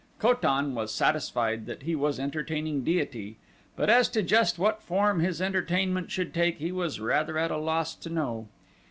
[0.17, 3.37] Ko tan was satisfied that he was entertaining deity,
[3.75, 7.57] but as to just what form his entertainment should take he was rather at a
[7.57, 8.47] loss to know.